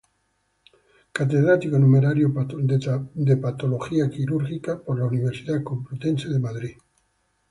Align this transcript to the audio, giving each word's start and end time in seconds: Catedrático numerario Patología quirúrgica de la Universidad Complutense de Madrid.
Catedrático 1.13 1.77
numerario 1.77 2.33
Patología 2.33 4.09
quirúrgica 4.09 4.81
de 4.87 4.95
la 4.97 5.05
Universidad 5.05 5.61
Complutense 5.61 6.27
de 6.27 6.39
Madrid. 6.39 6.75